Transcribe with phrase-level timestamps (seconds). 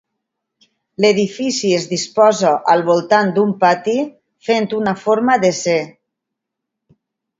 [1.03, 3.95] L'edifici es disposa al voltant d'un pati
[4.49, 5.81] fent una forma de ce.